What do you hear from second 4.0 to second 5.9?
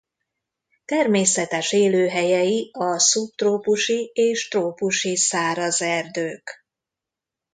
és trópusi száraz